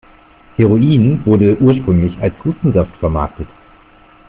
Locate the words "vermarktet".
2.97-3.47